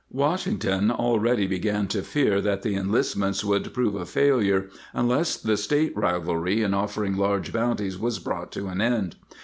^ 0.01 0.03
Washington 0.09 0.89
already 0.89 1.45
began 1.45 1.85
to 1.89 2.01
fear 2.01 2.41
that 2.41 2.63
the 2.63 2.73
enlistments 2.73 3.43
would 3.43 3.71
prove 3.71 3.93
a 3.93 4.03
failure 4.03 4.67
unless 4.93 5.37
the 5.37 5.55
State 5.55 5.95
rivalry 5.95 6.63
in 6.63 6.73
offering 6.73 7.15
large 7.17 7.53
bounties 7.53 7.99
was 7.99 8.17
brought 8.17 8.51
to 8.51 8.65
an 8.67 8.81
end. 8.81 9.15